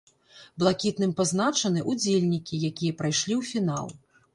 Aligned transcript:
Блакітным 0.63 1.11
пазначаны 1.21 1.85
удзельнікі, 1.95 2.65
якія 2.75 2.99
прайшлі 3.05 3.33
ў 3.41 3.57
фінал. 3.57 3.99